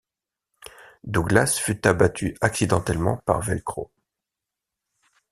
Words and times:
Douglas 1.03 1.59
fut 1.61 1.85
abattu 1.85 2.35
accidentellement 2.41 3.17
par 3.17 3.39
Velcro. 3.39 3.91